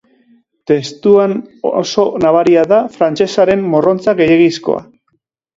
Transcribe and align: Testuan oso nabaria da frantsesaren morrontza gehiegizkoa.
Testuan 0.71 1.35
oso 1.81 2.05
nabaria 2.25 2.65
da 2.73 2.81
frantsesaren 2.97 3.63
morrontza 3.75 4.17
gehiegizkoa. 4.23 4.83